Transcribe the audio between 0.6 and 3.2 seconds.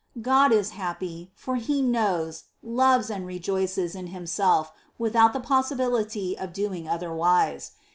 happy, for He knows, loves,